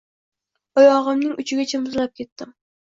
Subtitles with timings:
[0.83, 2.59] Oyog`imning uchigacha muzlab ketdim